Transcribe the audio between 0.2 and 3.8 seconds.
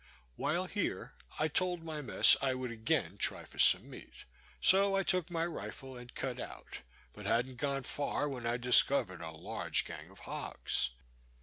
While here, I told my mess I would again try for